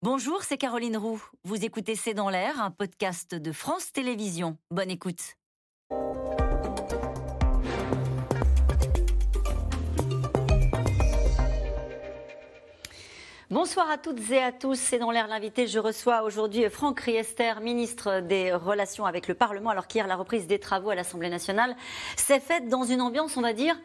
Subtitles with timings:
[0.00, 1.20] Bonjour, c'est Caroline Roux.
[1.42, 4.56] Vous écoutez C'est dans l'air, un podcast de France Télévisions.
[4.70, 5.34] Bonne écoute.
[13.50, 14.78] Bonsoir à toutes et à tous.
[14.78, 15.66] C'est dans l'air l'invité.
[15.66, 20.46] Je reçois aujourd'hui Franck Riester, ministre des Relations avec le Parlement, alors qu'hier la reprise
[20.46, 21.74] des travaux à l'Assemblée nationale
[22.14, 23.76] s'est faite dans une ambiance, on va dire,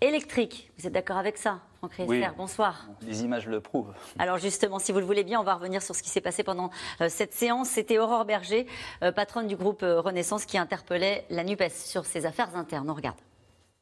[0.00, 0.70] électrique.
[0.78, 2.88] Vous êtes d'accord avec ça, Franck Riester Bonsoir.
[3.02, 3.92] Les images le prouvent.
[4.18, 6.42] Alors justement, si vous le voulez bien, on va revenir sur ce qui s'est passé
[6.42, 7.70] pendant euh, cette séance.
[7.70, 8.66] C'était Aurore Berger,
[9.02, 12.88] euh, patronne du groupe euh, Renaissance, qui interpellait la NUPES sur ses affaires internes.
[12.90, 13.18] On regarde.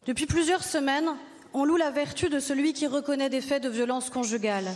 [0.07, 1.11] Depuis plusieurs semaines,
[1.53, 4.67] on loue la vertu de celui qui reconnaît des faits de violence conjugale.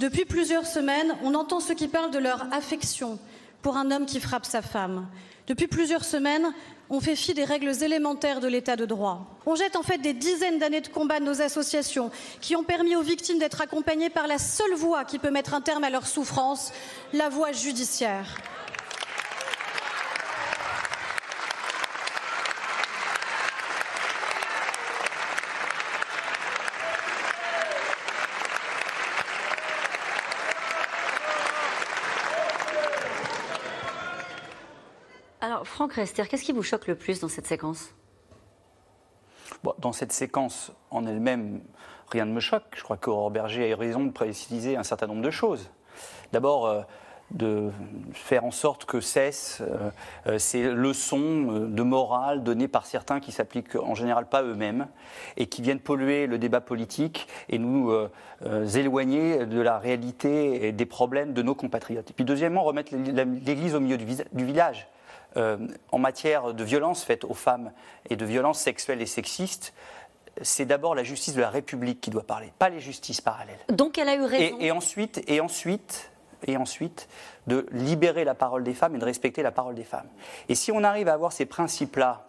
[0.00, 3.18] Depuis plusieurs semaines, on entend ceux qui parlent de leur affection
[3.62, 5.06] pour un homme qui frappe sa femme.
[5.46, 6.52] Depuis plusieurs semaines,
[6.90, 9.38] on fait fi des règles élémentaires de l'état de droit.
[9.46, 12.96] On jette en fait des dizaines d'années de combat de nos associations qui ont permis
[12.96, 16.06] aux victimes d'être accompagnées par la seule voie qui peut mettre un terme à leur
[16.06, 16.72] souffrance,
[17.12, 18.26] la voie judiciaire.
[35.48, 37.94] Alors, Franck Rester, qu'est-ce qui vous choque le plus dans cette séquence?
[39.78, 41.62] Dans cette séquence en elle-même,
[42.10, 42.66] rien ne me choque.
[42.76, 45.70] Je crois qu'Aurore Berger a eu raison de préciser un certain nombre de choses.
[46.32, 46.82] D'abord, euh,
[47.30, 47.70] de
[48.12, 49.90] faire en sorte que cessent euh,
[50.26, 54.86] euh, ces leçons de morale données par certains qui s'appliquent en général pas eux-mêmes
[55.38, 57.90] et qui viennent polluer le débat politique et nous
[58.76, 62.10] éloigner de la réalité et des problèmes de nos compatriotes.
[62.10, 64.88] Et puis deuxièmement, remettre l'église au milieu du village.
[65.38, 65.56] Euh,
[65.92, 67.72] en matière de violences faites aux femmes
[68.10, 69.72] et de violences sexuelles et sexistes,
[70.42, 73.58] c'est d'abord la justice de la République qui doit parler, pas les justices parallèles.
[73.68, 74.56] Donc elle a eu raison.
[74.60, 76.10] Et, ensuite, et ensuite,
[76.46, 77.08] et ensuite,
[77.46, 80.08] de libérer la parole des femmes et de respecter la parole des femmes.
[80.48, 82.26] Et si on arrive à avoir ces principes-là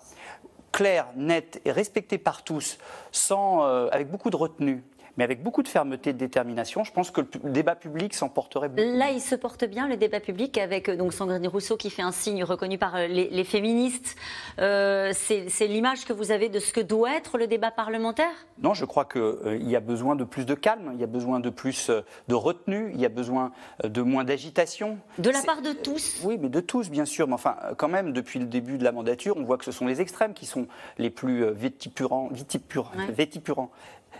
[0.71, 2.77] clairs, nets et respectés par tous,
[3.11, 4.83] sans, euh, avec beaucoup de retenue,
[5.19, 6.85] mais avec beaucoup de fermeté et de détermination.
[6.85, 8.97] Je pense que le débat public s'en porterait beaucoup.
[8.97, 12.01] Là, il se porte bien, le débat public, avec euh, donc Sandrine Rousseau qui fait
[12.01, 14.15] un signe reconnu par euh, les, féministes.
[14.59, 18.31] Euh, c'est l'image que vous avez de ce que doit être le débat parlementaire?
[18.63, 21.41] Non, je crois qu'il y a besoin de plus de calme, il y a besoin
[21.41, 21.91] de plus
[22.29, 23.51] de retenue, il y a besoin
[23.83, 24.99] de moins d'agitation.
[25.17, 26.21] De la part de tous?
[26.23, 27.27] Oui, mais de tous, bien sûr.
[27.27, 29.85] Mais enfin, quand même, depuis le début de la mandature, on voit que ce sont
[29.85, 33.71] les extrêmes qui sont les plus vitipurants, vitipurants, vitipurants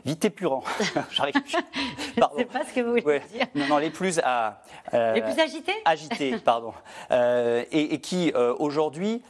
[0.05, 0.63] vitépurants.
[1.11, 1.33] J'arrive.
[1.45, 3.47] Je ne sais pas ce que vous voulez dire.
[3.55, 4.61] Non, les plus à,
[4.94, 5.73] euh, les plus agités?
[5.85, 6.73] Agités, pardon,
[7.11, 9.22] euh, et, qui euh, aujourd'hui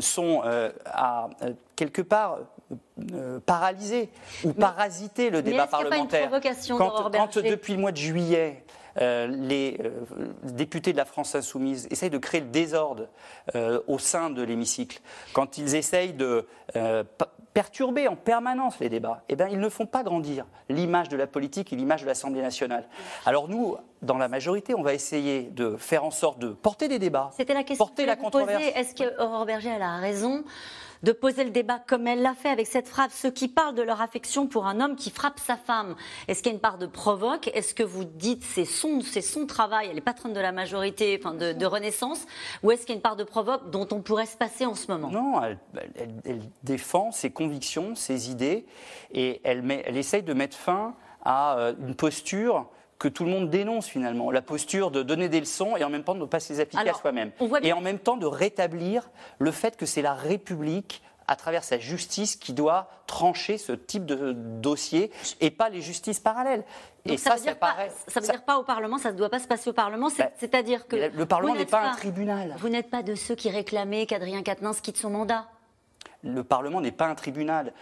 [0.00, 0.42] sont
[0.84, 1.28] à
[1.76, 2.38] quelque part
[3.46, 4.10] paralysés
[4.44, 6.30] ou parasiter le débat parlementaire.
[6.30, 8.64] Pas une quand, quand depuis le mois de juillet,
[9.00, 9.78] les
[10.42, 13.08] députés de la France insoumise essayent de créer le désordre
[13.86, 15.00] au sein de l'hémicycle,
[15.32, 16.46] quand ils essayent de
[17.58, 21.26] perturber en permanence les débats, eh bien, ils ne font pas grandir l'image de la
[21.26, 22.84] politique et l'image de l'Assemblée nationale.
[23.26, 27.00] Alors nous, dans la majorité, on va essayer de faire en sorte de porter des
[27.00, 28.62] débats, C'était la question porter la controverse.
[28.76, 30.44] Est-ce qu'Aurore Berger a raison
[31.02, 33.12] de poser le débat comme elle l'a fait avec cette phrase.
[33.12, 35.94] Ceux qui parlent de leur affection pour un homme qui frappe sa femme,
[36.26, 37.50] est-ce qu'il y a une part de provoque?
[37.54, 41.18] Est-ce que vous dites c'est son, c'est son travail, elle est patronne de la majorité,
[41.20, 42.26] enfin de, Renaissance,
[42.62, 44.74] ou est-ce qu'il y a une part de provoque dont on pourrait se passer en
[44.74, 45.10] ce moment?
[45.10, 48.64] Non, elle, défend ses convictions, ses idées,
[49.12, 53.30] et elle, met, elle essaye de mettre fin à euh, une posture que tout le
[53.30, 56.26] monde dénonce finalement, la posture de donner des leçons et en même temps de ne
[56.26, 57.30] pas les appliquer à soi-même.
[57.62, 61.78] Et en même temps de rétablir le fait que c'est la République à travers sa
[61.78, 66.64] justice qui doit trancher ce type de dossier et pas les justices parallèles.
[67.04, 67.76] et ça, ça, veut, pas,
[68.08, 70.08] ça veut dire pas au Parlement, ça ne doit pas se passer au Parlement.
[70.18, 72.54] Bah, c'est-à-dire que le Parlement n'est pas, un tribunal.
[72.58, 75.46] Vous n'êtes pas de ceux qui réclamaient qu'Adrien Quatennens quitte son mandat
[76.24, 77.72] le Parlement n'est pas un tribunal.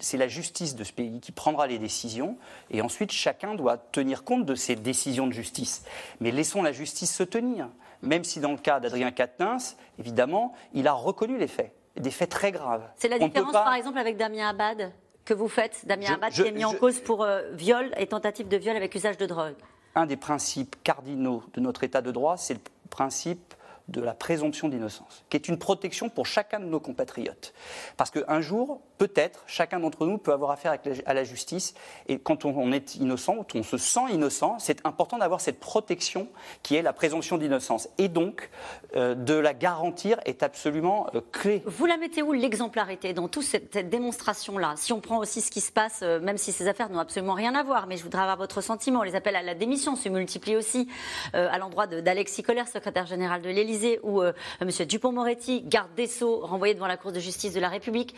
[0.00, 2.36] C'est la justice de ce pays qui prendra les décisions
[2.70, 5.84] et ensuite chacun doit tenir compte de ces décisions de justice.
[6.20, 7.68] Mais laissons la justice se tenir.
[8.02, 12.30] Même si dans le cas d'Adrien Quatennens, évidemment, il a reconnu les faits, des faits
[12.30, 12.88] très graves.
[12.96, 14.92] C'est la différence par exemple avec Damien Abad
[15.24, 18.48] que vous faites, Damien Abad qui est mis en cause pour euh, viol et tentative
[18.48, 19.56] de viol avec usage de drogue.
[19.94, 23.54] Un des principes cardinaux de notre État de droit, c'est le principe
[23.88, 27.54] de la présomption d'innocence, qui est une protection pour chacun de nos compatriotes.
[27.96, 31.74] Parce qu'un jour, peut-être, chacun d'entre nous peut avoir affaire à la justice.
[32.08, 36.28] Et quand on, est innocent, quand on se sent innocent, c'est important d'avoir cette protection
[36.62, 37.88] qui est la présomption d'innocence.
[37.98, 38.50] Et donc,
[38.96, 41.62] euh, de la garantir est absolument euh, clé.
[41.64, 44.74] Vous la mettez où l'exemplarité dans toute cette, démonstration-là?
[44.76, 47.34] Si on prend aussi ce qui se passe, euh, même si ces affaires n'ont absolument
[47.34, 49.02] rien à voir, mais je voudrais avoir votre sentiment.
[49.02, 50.88] Les appels à la démission se multiplient aussi
[51.32, 54.70] à l'endroit d'Alexis Collère, secrétaire général de l'Élysée, ou M.
[54.86, 58.14] Dupont-Moretti, garde des Sceaux, renvoyé devant la Cour de justice de la République.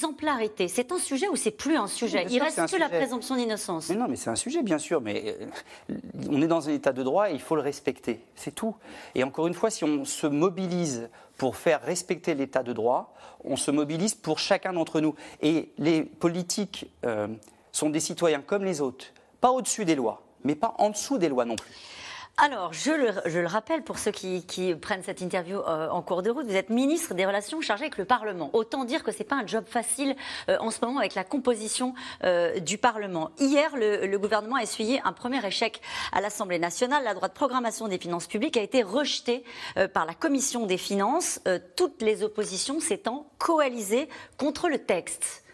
[0.00, 3.90] L'exemplarité, c'est un sujet ou c'est plus un sujet Il reste que la présomption d'innocence.
[3.90, 5.02] Mais non, mais c'est un sujet, bien sûr.
[5.02, 5.36] Mais
[5.90, 5.94] euh,
[6.30, 8.24] on est dans un état de droit et il faut le respecter.
[8.34, 8.74] C'est tout.
[9.14, 13.14] Et encore une fois, si on se mobilise pour faire respecter l'état de droit,
[13.44, 15.14] on se mobilise pour chacun d'entre nous.
[15.42, 17.28] Et les politiques euh,
[17.70, 19.04] sont des citoyens comme les autres,
[19.42, 21.72] pas au-dessus des lois, mais pas en dessous des lois non plus.
[22.42, 26.46] Alors, je le, rappelle pour ceux qui, prennent cette interview euh, en cours de route,
[26.46, 28.48] vous êtes ministre des Relations chargé avec le Parlement.
[28.54, 30.16] Autant dire que ce n'est pas un job facile
[30.48, 31.92] euh, en ce moment avec la composition
[32.24, 33.30] euh, du Parlement.
[33.38, 35.82] Hier, le, gouvernement a essuyé un premier échec
[36.12, 37.04] à l'Assemblée nationale.
[37.04, 39.44] La droite de programmation des finances publiques a été rejetée
[39.92, 41.40] par la Commission des finances,
[41.76, 44.08] toutes les oppositions s'étant coalisées
[44.38, 45.44] contre le texte.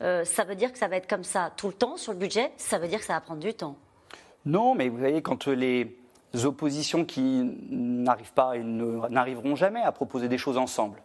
[0.00, 2.52] ça veut dire que ça va être comme ça tout le temps sur le budget
[2.56, 3.76] Ça veut dire que ça va prendre du temps
[4.44, 5.96] Non, mais vous voyez, quand les
[6.44, 11.00] oppositions qui n'arrivent pas et n'arriveront jamais à proposer des choses ensemble.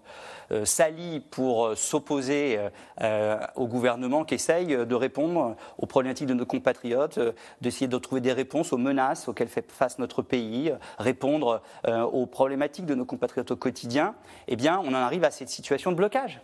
[0.51, 2.60] Euh, s'allient pour euh, s'opposer
[3.01, 7.19] euh, au gouvernement qui essaye de répondre aux problématiques de nos compatriotes,
[7.62, 12.86] d'essayer de trouver des réponses aux menaces auxquelles fait face notre pays, répondre aux problématiques
[12.86, 14.16] de nos compatriotes au quotidien,
[14.48, 16.42] eh bien, on en arrive à cette situation de blocage.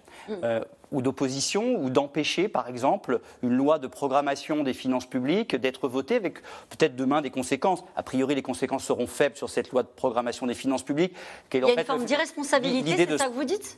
[0.91, 6.15] Ou d'opposition, ou d'empêcher, par exemple, une loi de programmation des finances publiques d'être votée
[6.15, 7.83] avec peut-être demain des conséquences.
[7.95, 11.13] A priori, les conséquences seront faibles sur cette loi de programmation des finances publiques.
[11.53, 13.77] Il y a une forme d'irresponsabilité, c'est ça que vous dites?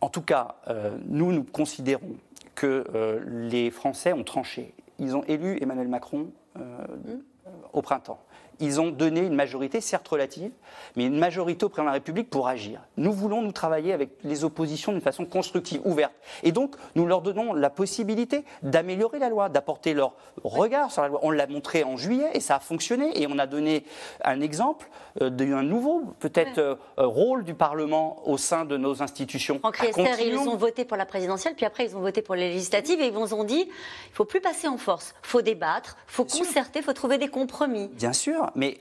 [0.00, 2.16] En tout cas, euh, nous, nous considérons
[2.54, 4.74] que euh, les Français ont tranché.
[4.98, 7.31] Ils ont élu Emmanuel Macron euh, mmh.
[7.72, 8.20] Au printemps
[8.62, 10.52] ils ont donné une majorité, certes relative,
[10.96, 12.80] mais une majorité au président de la République pour agir.
[12.96, 16.12] Nous voulons nous travailler avec les oppositions d'une façon constructive, ouverte.
[16.44, 20.14] Et donc, nous leur donnons la possibilité d'améliorer la loi, d'apporter leur
[20.44, 21.20] regard sur la loi.
[21.22, 23.20] On l'a montré en juillet et ça a fonctionné.
[23.20, 23.84] Et on a donné
[24.24, 24.88] un exemple
[25.20, 29.58] euh, d'un nouveau, peut-être, euh, rôle du Parlement au sein de nos institutions.
[29.64, 32.50] En Riester, ils ont voté pour la présidentielle, puis après, ils ont voté pour les
[32.50, 35.14] législatives et ils vous ont dit il ne faut plus passer en force.
[35.24, 37.61] Il faut débattre, il faut concerter, il faut trouver des compromis.
[37.68, 38.80] Bien sûr mais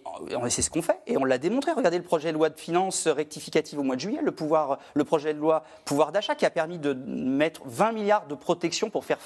[0.49, 1.71] c'est ce qu'on fait et on l'a démontré.
[1.71, 5.03] Regardez le projet de loi de finances rectificative au mois de juillet, le, pouvoir, le
[5.03, 9.05] projet de loi pouvoir d'achat qui a permis de mettre 20 milliards de protection pour,
[9.05, 9.19] faire,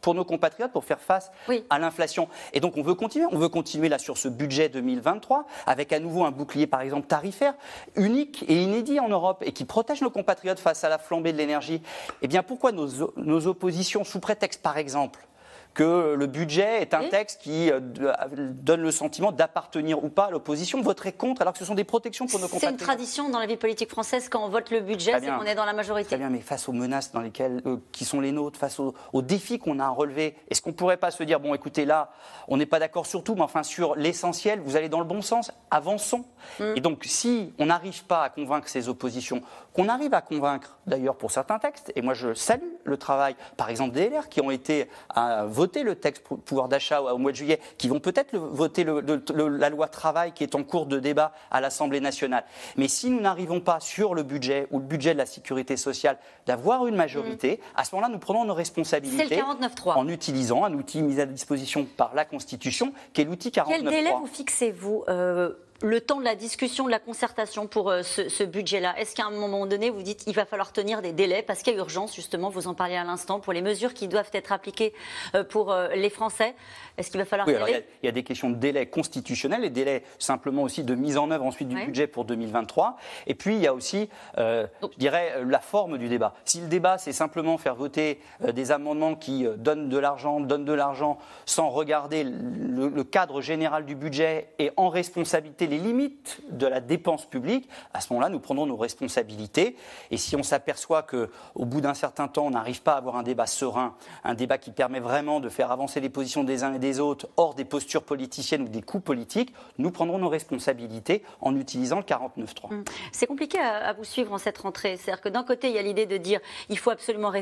[0.00, 1.30] pour nos compatriotes pour faire face
[1.70, 2.28] à l'inflation.
[2.52, 3.26] Et donc on veut continuer.
[3.30, 7.06] On veut continuer là sur ce budget 2023 avec à nouveau un bouclier par exemple
[7.06, 7.54] tarifaire
[7.96, 11.38] unique et inédit en Europe et qui protège nos compatriotes face à la flambée de
[11.38, 11.82] l'énergie.
[12.22, 15.26] Eh bien pourquoi nos, nos oppositions, sous prétexte par exemple
[15.74, 20.30] que le budget est un texte qui euh, donne le sentiment d'appartenir ou pas à
[20.30, 22.78] l'opposition, voterait contre alors que ce sont des protections pour nos compatriotes.
[22.78, 25.42] C'est une tradition dans la vie politique française quand on vote le budget, c'est qu'on
[25.42, 26.06] est dans la majorité.
[26.06, 28.94] Très bien, mais face aux menaces dans lesquelles, euh, qui sont les nôtres, face aux,
[29.22, 32.12] défis qu'on a à relever, est-ce qu'on ne pourrait pas se dire, bon écoutez là,
[32.46, 35.22] on n'est pas d'accord sur tout, mais enfin sur l'essentiel, vous allez dans le bon
[35.22, 36.24] sens, avançons.
[36.60, 36.64] Mm.
[36.76, 39.42] Et donc si on n'arrive pas à convaincre ces oppositions,
[39.72, 43.70] qu'on arrive à convaincre d'ailleurs pour certains textes, et moi je salue le travail, par
[43.70, 47.36] exemple des LR qui ont été à voter le texte pouvoir d'achat au mois de
[47.36, 51.60] juillet, qui vont peut-être voter la loi travail qui est en cours de débat à
[51.60, 52.44] l'Assemblée nationale.
[52.76, 56.18] Mais si nous n'arrivons pas sur le budget ou le budget de la sécurité sociale
[56.46, 57.80] d'avoir une majorité, mmh.
[57.80, 59.42] à ce moment-là, nous prenons nos responsabilités
[59.86, 63.64] en utilisant un outil mis à disposition par la Constitution, qui est l'outil 49.3.
[63.68, 65.52] Quel délai vous fixez-vous euh,
[65.84, 69.30] le temps de la discussion, de la concertation pour euh, ce, budget-là Est-ce qu'à un
[69.30, 72.14] moment donné, vous dites qu'il va falloir tenir des délais parce qu'il y a urgence,
[72.14, 74.94] justement, vous en parliez à l'instant, pour les mesures qui doivent être appliquées
[75.34, 76.54] euh, pour euh, les Français?
[76.96, 77.54] Est-ce qu'il va falloir oui,
[78.02, 81.30] il, y a, des questions de délais constitutionnels, des délais simplement aussi de mise en
[81.30, 82.96] œuvre ensuite du budget pour 2023.
[83.26, 86.34] Et puis, il y a aussi, je dirais, la forme du débat.
[86.44, 90.72] Si le débat, c'est simplement faire voter des amendements qui donnent de l'argent, donnent de
[90.72, 96.66] l'argent sans regarder le, le cadre général du budget et en responsabilité les limites de
[96.66, 99.76] la dépense publique, à ce moment-là, nous prendrons nos responsabilités.
[100.10, 103.22] Et si on s'aperçoit qu'au bout d'un certain temps, on n'arrive pas à avoir un
[103.22, 106.78] débat serein, un débat qui permet vraiment de faire avancer les positions des uns et
[106.78, 111.56] des autres hors des postures politiciennes ou des coups politiques, nous prendrons nos responsabilités en
[111.56, 112.70] utilisant le 49.3.
[112.70, 112.84] Hum.
[113.12, 114.96] C'est compliqué à, vous suivre en cette rentrée.
[114.96, 117.32] C'est-à-dire que d'un côté, il y a l'idée de dire il faut absolument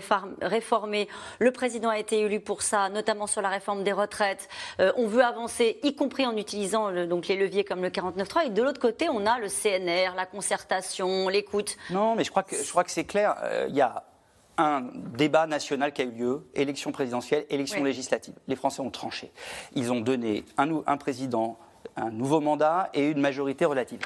[0.41, 1.09] réformer.
[1.39, 4.49] Le président a été élu pour ça, notamment sur la réforme des retraites.
[4.81, 8.50] Euh, on veut avancer, y compris en utilisant donc les leviers comme le 49 et
[8.50, 11.76] de l'autre côté, on a le CNR, la concertation, l'écoute.
[11.91, 13.35] Non, mais je crois que, je crois que c'est clair.
[13.43, 14.05] Euh, il y a
[14.59, 14.83] un
[15.17, 17.85] débat national qui a eu lieu, élection présidentielle, élection Oui.
[17.88, 18.35] législative.
[18.49, 19.33] Les Français ont tranché.
[19.75, 21.59] Ils ont donné un, un président,
[21.97, 24.01] un nouveau mandat et une majorité relative.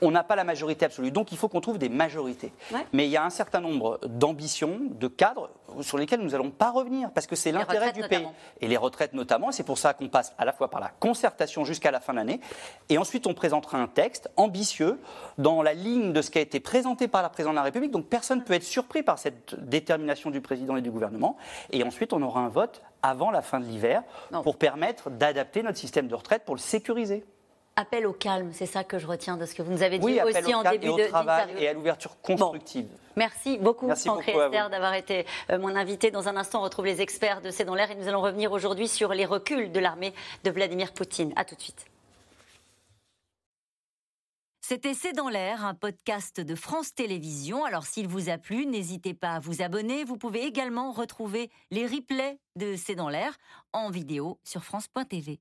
[0.00, 2.52] On n'a pas la majorité absolue, donc il faut qu'on trouve des majorités.
[2.72, 2.84] Ouais.
[2.92, 6.70] Mais il y a un certain nombre d'ambitions, de cadres sur lesquels nous n'allons pas
[6.70, 8.26] revenir, parce que c'est l'intérêt du pays.
[8.60, 11.64] Et les retraites notamment, c'est pour ça qu'on passe à la fois par la concertation
[11.64, 12.40] jusqu'à la fin de l'année,
[12.88, 14.98] et ensuite on présentera un texte ambitieux
[15.38, 17.92] dans la ligne de ce qui a été présenté par la présidente de la République.
[17.92, 21.36] Donc personne ne peut être surpris par cette détermination du président et du gouvernement.
[21.70, 24.02] Et ensuite on aura un vote avant la fin de l'hiver
[24.42, 27.24] pour permettre d'adapter notre système de retraite pour le sécuriser.
[27.74, 30.04] Appel au calme, c'est ça que je retiens de ce que vous nous avez dit
[30.04, 32.86] Oui, appel aussi au en début et au de travail et à l'ouverture constructive.
[33.16, 34.26] Merci beaucoup, Merci Franck
[34.70, 36.10] d'avoir été euh, mon invité.
[36.10, 38.52] Dans un instant, on retrouve les experts de C'est dans l'air et nous allons revenir
[38.52, 40.12] aujourd'hui sur les reculs de l'armée
[40.44, 41.32] de Vladimir Poutine.
[41.36, 41.86] À tout de suite.
[44.60, 47.64] C'était C'est dans l'air, un podcast de France Télévisions.
[47.64, 50.04] Alors s'il vous a plu, n'hésitez pas à vous abonner.
[50.04, 53.36] Vous pouvez également retrouver les replays de C'est dans l'air
[53.72, 55.40] en vidéo sur France.tv.